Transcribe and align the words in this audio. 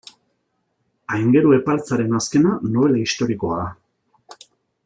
Aingeru 1.17 1.53
Epaltzaren 1.59 2.17
azkena, 2.21 2.57
nobela 2.77 3.05
historikoa 3.05 3.63
da. 3.63 4.43